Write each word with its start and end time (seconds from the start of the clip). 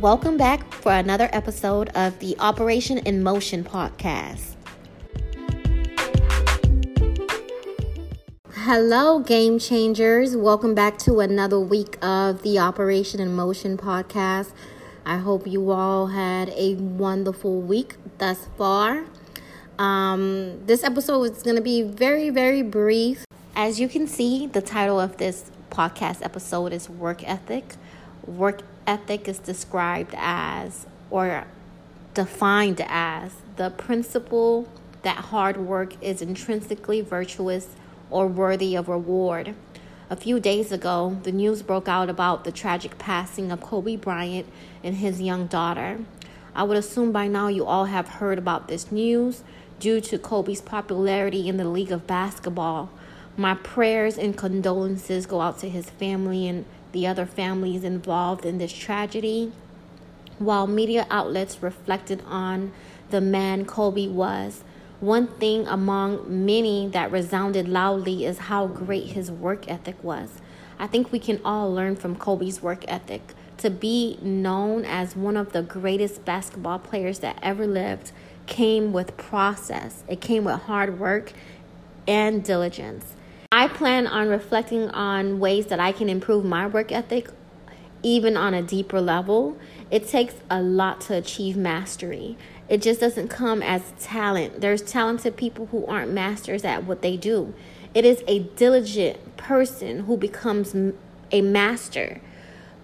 Welcome 0.00 0.36
back 0.36 0.74
for 0.74 0.92
another 0.92 1.30
episode 1.32 1.88
of 1.94 2.18
the 2.18 2.36
Operation 2.38 2.98
in 2.98 3.22
Motion 3.22 3.64
podcast. 3.64 4.54
Hello, 8.52 9.20
game 9.20 9.58
changers. 9.58 10.36
Welcome 10.36 10.74
back 10.74 10.98
to 10.98 11.20
another 11.20 11.58
week 11.58 11.96
of 12.04 12.42
the 12.42 12.58
Operation 12.58 13.20
in 13.20 13.34
Motion 13.34 13.78
podcast. 13.78 14.52
I 15.06 15.16
hope 15.16 15.46
you 15.46 15.70
all 15.70 16.08
had 16.08 16.50
a 16.50 16.74
wonderful 16.74 17.62
week 17.62 17.94
thus 18.18 18.48
far. 18.58 19.06
Um, 19.78 20.66
this 20.66 20.84
episode 20.84 21.22
is 21.22 21.42
going 21.42 21.56
to 21.56 21.62
be 21.62 21.80
very, 21.80 22.28
very 22.28 22.60
brief. 22.60 23.24
As 23.54 23.80
you 23.80 23.88
can 23.88 24.06
see, 24.06 24.46
the 24.46 24.60
title 24.60 25.00
of 25.00 25.16
this 25.16 25.50
podcast 25.70 26.22
episode 26.22 26.74
is 26.74 26.90
Work 26.90 27.26
Ethic. 27.26 27.76
Work 28.26 28.62
ethic 28.86 29.28
is 29.28 29.38
described 29.38 30.14
as 30.16 30.86
or 31.10 31.44
defined 32.14 32.80
as 32.86 33.32
the 33.56 33.70
principle 33.70 34.68
that 35.02 35.16
hard 35.16 35.56
work 35.56 35.94
is 36.02 36.20
intrinsically 36.20 37.00
virtuous 37.00 37.68
or 38.10 38.26
worthy 38.26 38.74
of 38.74 38.88
reward. 38.88 39.54
A 40.08 40.16
few 40.16 40.40
days 40.40 40.72
ago, 40.72 41.18
the 41.22 41.32
news 41.32 41.62
broke 41.62 41.88
out 41.88 42.08
about 42.08 42.44
the 42.44 42.52
tragic 42.52 42.98
passing 42.98 43.50
of 43.52 43.60
Kobe 43.60 43.96
Bryant 43.96 44.46
and 44.82 44.96
his 44.96 45.20
young 45.20 45.46
daughter. 45.46 45.98
I 46.54 46.62
would 46.62 46.76
assume 46.76 47.12
by 47.12 47.28
now 47.28 47.48
you 47.48 47.64
all 47.66 47.86
have 47.86 48.08
heard 48.08 48.38
about 48.38 48.68
this 48.68 48.90
news 48.90 49.42
due 49.78 50.00
to 50.00 50.18
Kobe's 50.18 50.60
popularity 50.60 51.48
in 51.48 51.56
the 51.56 51.68
league 51.68 51.92
of 51.92 52.06
basketball. 52.06 52.90
My 53.36 53.54
prayers 53.54 54.16
and 54.16 54.36
condolences 54.36 55.26
go 55.26 55.40
out 55.40 55.58
to 55.58 55.68
his 55.68 55.90
family 55.90 56.48
and 56.48 56.64
the 56.96 57.06
other 57.06 57.26
families 57.26 57.84
involved 57.84 58.46
in 58.46 58.56
this 58.56 58.72
tragedy. 58.72 59.52
While 60.38 60.66
media 60.66 61.06
outlets 61.10 61.62
reflected 61.62 62.22
on 62.26 62.72
the 63.10 63.20
man 63.20 63.66
Kobe 63.66 64.08
was, 64.08 64.64
one 65.00 65.26
thing 65.26 65.66
among 65.66 66.46
many 66.46 66.88
that 66.88 67.12
resounded 67.12 67.68
loudly 67.68 68.24
is 68.24 68.38
how 68.38 68.66
great 68.66 69.08
his 69.08 69.30
work 69.30 69.68
ethic 69.70 70.02
was. 70.02 70.40
I 70.78 70.86
think 70.86 71.12
we 71.12 71.18
can 71.18 71.38
all 71.44 71.70
learn 71.70 71.96
from 71.96 72.16
Kobe's 72.16 72.62
work 72.62 72.82
ethic. 72.88 73.34
To 73.58 73.68
be 73.68 74.18
known 74.22 74.86
as 74.86 75.14
one 75.14 75.36
of 75.36 75.52
the 75.52 75.60
greatest 75.60 76.24
basketball 76.24 76.78
players 76.78 77.18
that 77.18 77.38
ever 77.42 77.66
lived 77.66 78.10
came 78.46 78.94
with 78.94 79.18
process, 79.18 80.02
it 80.08 80.22
came 80.22 80.44
with 80.44 80.62
hard 80.62 80.98
work 80.98 81.34
and 82.08 82.42
diligence. 82.42 83.15
Plan 83.76 84.06
on 84.06 84.28
reflecting 84.28 84.88
on 84.88 85.38
ways 85.38 85.66
that 85.66 85.78
I 85.78 85.92
can 85.92 86.08
improve 86.08 86.46
my 86.46 86.66
work 86.66 86.90
ethic 86.90 87.28
even 88.02 88.34
on 88.34 88.54
a 88.54 88.62
deeper 88.62 89.02
level. 89.02 89.58
It 89.90 90.08
takes 90.08 90.36
a 90.48 90.62
lot 90.62 91.02
to 91.02 91.14
achieve 91.14 91.58
mastery. 91.58 92.38
It 92.70 92.80
just 92.80 93.00
doesn't 93.00 93.28
come 93.28 93.62
as 93.62 93.92
talent. 94.00 94.62
There's 94.62 94.80
talented 94.80 95.36
people 95.36 95.66
who 95.66 95.84
aren't 95.84 96.10
masters 96.10 96.64
at 96.64 96.84
what 96.84 97.02
they 97.02 97.18
do. 97.18 97.52
It 97.92 98.06
is 98.06 98.24
a 98.26 98.40
diligent 98.56 99.36
person 99.36 100.04
who 100.04 100.16
becomes 100.16 100.74
a 101.30 101.42
master. 101.42 102.22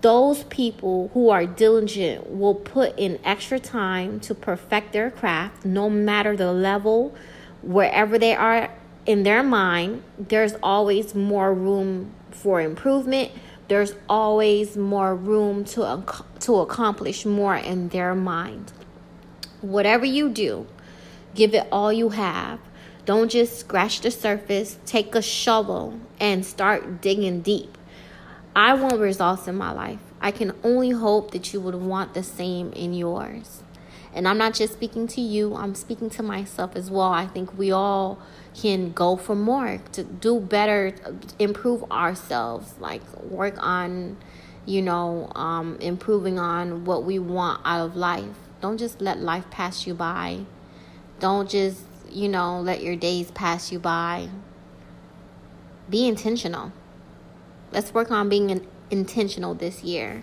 Those 0.00 0.44
people 0.44 1.10
who 1.12 1.28
are 1.28 1.44
diligent 1.44 2.30
will 2.30 2.54
put 2.54 2.98
in 2.98 3.18
extra 3.24 3.58
time 3.58 4.20
to 4.20 4.34
perfect 4.34 4.94
their 4.94 5.10
craft, 5.10 5.66
no 5.66 5.90
matter 5.90 6.34
the 6.34 6.50
level, 6.50 7.14
wherever 7.62 8.18
they 8.18 8.34
are 8.34 8.70
in 9.08 9.22
their 9.22 9.42
mind, 9.42 10.02
there's 10.18 10.54
always 10.62 11.14
more 11.14 11.54
room 11.54 12.12
for 12.30 12.60
improvement. 12.60 13.32
There's 13.66 13.94
always 14.06 14.76
more 14.76 15.16
room 15.16 15.64
to, 15.64 16.04
to 16.40 16.56
accomplish 16.56 17.24
more 17.24 17.56
in 17.56 17.88
their 17.88 18.14
mind. 18.14 18.70
Whatever 19.62 20.04
you 20.04 20.28
do, 20.28 20.66
give 21.34 21.54
it 21.54 21.66
all 21.72 21.90
you 21.90 22.10
have. 22.10 22.60
Don't 23.06 23.30
just 23.30 23.58
scratch 23.58 24.02
the 24.02 24.10
surface. 24.10 24.78
Take 24.84 25.14
a 25.14 25.22
shovel 25.22 25.98
and 26.20 26.44
start 26.44 27.00
digging 27.00 27.40
deep. 27.40 27.78
I 28.54 28.74
want 28.74 29.00
results 29.00 29.48
in 29.48 29.56
my 29.56 29.72
life. 29.72 30.00
I 30.20 30.32
can 30.32 30.52
only 30.62 30.90
hope 30.90 31.30
that 31.30 31.54
you 31.54 31.62
would 31.62 31.76
want 31.76 32.12
the 32.12 32.22
same 32.22 32.74
in 32.74 32.92
yours. 32.92 33.62
And 34.14 34.26
I'm 34.26 34.38
not 34.38 34.54
just 34.54 34.72
speaking 34.72 35.06
to 35.08 35.20
you, 35.20 35.54
I'm 35.54 35.74
speaking 35.74 36.10
to 36.10 36.22
myself 36.22 36.74
as 36.74 36.90
well. 36.90 37.12
I 37.12 37.26
think 37.26 37.56
we 37.56 37.70
all 37.70 38.18
can 38.54 38.92
go 38.92 39.16
for 39.16 39.34
more 39.34 39.80
to 39.92 40.02
do 40.02 40.40
better 40.40 40.94
improve 41.38 41.84
ourselves 41.92 42.74
like 42.80 43.02
work 43.22 43.54
on 43.58 44.16
you 44.66 44.82
know 44.82 45.30
um, 45.34 45.76
improving 45.80 46.38
on 46.38 46.84
what 46.84 47.04
we 47.04 47.18
want 47.18 47.60
out 47.64 47.86
of 47.86 47.96
life. 47.96 48.36
Don't 48.60 48.78
just 48.78 49.00
let 49.00 49.20
life 49.20 49.48
pass 49.50 49.86
you 49.86 49.94
by. 49.94 50.40
Don't 51.20 51.48
just 51.48 51.82
you 52.10 52.28
know 52.28 52.60
let 52.60 52.82
your 52.82 52.96
days 52.96 53.30
pass 53.30 53.70
you 53.70 53.78
by. 53.78 54.28
Be 55.88 56.08
intentional. 56.08 56.72
Let's 57.70 57.94
work 57.94 58.10
on 58.10 58.28
being 58.28 58.66
intentional 58.90 59.54
this 59.54 59.82
year. 59.82 60.22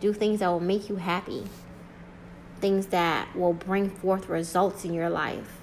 Do 0.00 0.12
things 0.12 0.40
that 0.40 0.48
will 0.48 0.60
make 0.60 0.88
you 0.88 0.96
happy 0.96 1.44
things 2.62 2.86
that 2.86 3.28
will 3.36 3.52
bring 3.52 3.90
forth 3.90 4.30
results 4.30 4.86
in 4.86 4.94
your 4.94 5.10
life 5.10 5.62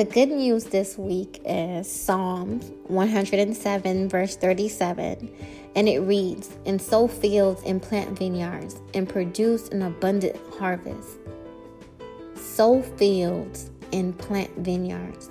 The 0.00 0.06
good 0.06 0.30
news 0.30 0.64
this 0.64 0.96
week 0.96 1.42
is 1.44 1.86
Psalms 1.86 2.70
107, 2.84 4.08
verse 4.08 4.34
37, 4.34 5.30
and 5.76 5.88
it 5.90 5.98
reads, 5.98 6.48
And 6.64 6.80
sow 6.80 7.06
fields 7.06 7.60
and 7.66 7.82
plant 7.82 8.18
vineyards, 8.18 8.80
and 8.94 9.06
produce 9.06 9.68
an 9.68 9.82
abundant 9.82 10.38
harvest. 10.58 11.18
Sow 12.34 12.80
fields 12.80 13.72
and 13.92 14.16
plant 14.16 14.50
vineyards, 14.56 15.28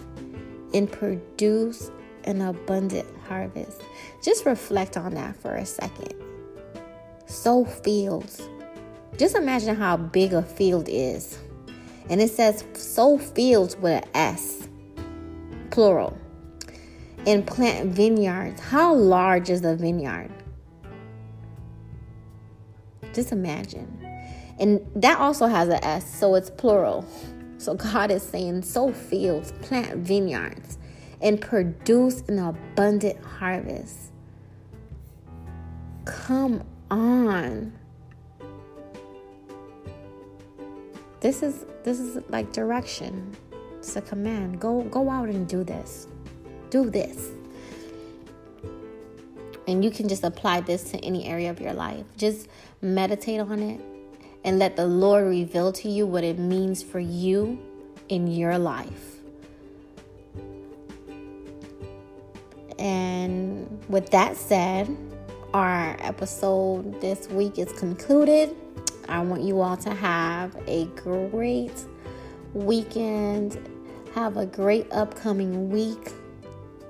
and 0.75 0.91
produce 0.91 1.89
an 2.25 2.41
abundant 2.41 3.07
harvest. 3.27 3.81
Just 4.23 4.45
reflect 4.45 4.97
on 4.97 5.13
that 5.15 5.35
for 5.35 5.55
a 5.55 5.65
second. 5.65 6.13
Sow 7.25 7.65
fields. 7.65 8.41
Just 9.17 9.35
imagine 9.35 9.75
how 9.75 9.97
big 9.97 10.33
a 10.33 10.41
field 10.41 10.87
is 10.87 11.39
and 12.09 12.19
it 12.19 12.31
says 12.31 12.65
sow 12.73 13.17
fields 13.17 13.77
with 13.77 14.03
an 14.03 14.09
S, 14.15 14.67
plural. 15.69 16.17
And 17.27 17.45
plant 17.45 17.91
vineyards. 17.91 18.59
How 18.59 18.93
large 18.95 19.49
is 19.49 19.63
a 19.63 19.75
vineyard? 19.75 20.31
Just 23.13 23.31
imagine. 23.31 23.95
And 24.57 24.81
that 24.95 25.19
also 25.19 25.45
has 25.45 25.69
an 25.69 25.83
S, 25.83 26.11
so 26.11 26.35
it's 26.35 26.49
plural. 26.49 27.05
So 27.57 27.75
God 27.75 28.09
is 28.09 28.23
saying, 28.23 28.63
sow 28.63 28.91
fields, 28.91 29.51
plant 29.61 29.97
vineyards, 29.97 30.77
and 31.21 31.39
produce 31.39 32.21
an 32.27 32.39
abundant 32.39 33.23
harvest. 33.23 34.11
Come 36.05 36.63
on. 36.89 37.73
This 41.19 41.43
is 41.43 41.65
this 41.83 41.99
is 41.99 42.23
like 42.29 42.51
direction. 42.53 43.35
It's 43.79 43.95
a 43.95 44.01
command. 44.01 44.59
Go 44.59 44.83
go 44.83 45.09
out 45.09 45.29
and 45.29 45.47
do 45.47 45.63
this. 45.63 46.07
Do 46.69 46.89
this. 46.89 47.29
And 49.67 49.83
you 49.83 49.91
can 49.91 50.07
just 50.07 50.23
apply 50.23 50.61
this 50.61 50.89
to 50.91 50.97
any 50.99 51.27
area 51.27 51.51
of 51.51 51.59
your 51.59 51.73
life. 51.73 52.05
Just 52.17 52.47
meditate 52.81 53.39
on 53.39 53.59
it 53.59 53.79
and 54.43 54.57
let 54.57 54.75
the 54.75 54.87
Lord 54.87 55.25
reveal 55.27 55.71
to 55.73 55.89
you 55.89 56.07
what 56.07 56.23
it 56.23 56.39
means 56.39 56.81
for 56.81 56.99
you 56.99 57.59
in 58.07 58.27
your 58.27 58.57
life. 58.57 59.18
And 62.79 63.83
with 63.89 64.09
that 64.11 64.37
said, 64.37 64.95
our 65.53 65.97
episode 65.99 67.01
this 67.01 67.27
week 67.29 67.59
is 67.59 67.71
concluded. 67.73 68.55
I 69.09 69.19
want 69.19 69.41
you 69.41 69.59
all 69.59 69.75
to 69.77 69.93
have 69.93 70.55
a 70.65 70.85
great 70.95 71.85
weekend. 72.53 73.59
Have 74.15 74.37
a 74.37 74.45
great 74.45 74.87
upcoming 74.91 75.69
week. 75.69 76.13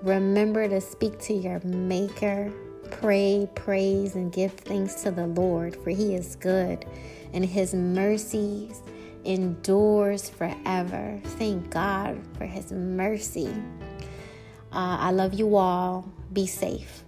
Remember 0.03 0.69
to 0.69 0.79
speak 0.79 1.17
to 1.19 1.33
your 1.33 1.59
Maker. 1.61 2.51
Pray, 2.91 3.49
praise, 3.55 4.15
and 4.15 4.31
give 4.31 4.53
thanks 4.53 5.01
to 5.03 5.11
the 5.11 5.27
Lord, 5.27 5.75
for 5.75 5.89
He 5.89 6.15
is 6.15 6.35
good, 6.35 6.85
and 7.33 7.45
His 7.45 7.73
mercies 7.73 8.81
endures 9.25 10.29
forever. 10.29 11.19
Thank 11.23 11.69
God 11.71 12.19
for 12.37 12.45
His 12.45 12.71
mercy. 12.71 13.53
Uh, 14.71 14.97
I 14.99 15.11
love 15.11 15.33
you 15.33 15.55
all. 15.55 16.05
Be 16.31 16.45
safe. 16.45 17.03